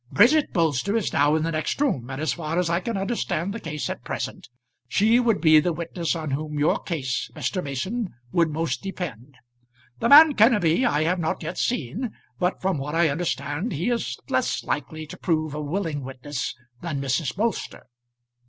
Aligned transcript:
"Bridget 0.11 0.51
Bolster 0.51 0.97
is 0.97 1.13
now 1.13 1.35
in 1.35 1.43
the 1.43 1.51
next 1.51 1.79
room, 1.79 2.09
and 2.09 2.19
as 2.19 2.33
far 2.33 2.57
as 2.57 2.71
I 2.71 2.79
can 2.79 2.97
understand 2.97 3.53
the 3.53 3.59
case 3.59 3.87
at 3.87 4.03
present, 4.03 4.49
she 4.87 5.19
would 5.19 5.39
be 5.39 5.59
the 5.59 5.73
witness 5.73 6.15
on 6.15 6.31
whom 6.31 6.57
your 6.57 6.79
case, 6.79 7.29
Mr. 7.35 7.63
Mason, 7.63 8.09
would 8.31 8.49
most 8.49 8.81
depend. 8.81 9.35
The 9.99 10.09
man 10.09 10.33
Kenneby 10.33 10.87
I 10.87 11.03
have 11.03 11.19
not 11.19 11.43
yet 11.43 11.59
seen; 11.59 12.13
but 12.39 12.59
from 12.63 12.79
what 12.79 12.95
I 12.95 13.09
understand 13.09 13.73
he 13.73 13.91
is 13.91 14.17
less 14.27 14.63
likely 14.63 15.05
to 15.05 15.17
prove 15.17 15.53
a 15.53 15.61
willing 15.61 16.01
witness 16.01 16.55
than 16.81 16.99
Mrs. 16.99 17.35
Bolster." 17.35 17.85